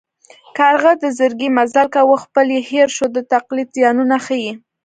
کارغه 0.57 0.93
د 1.03 1.05
زرکې 1.17 1.47
مزل 1.57 1.87
کاوه 1.95 2.17
خپل 2.23 2.45
یې 2.55 2.61
هېر 2.71 2.87
شو 2.95 3.05
د 3.15 3.17
تقلید 3.33 3.67
زیانونه 3.77 4.15
ښيي 4.25 4.53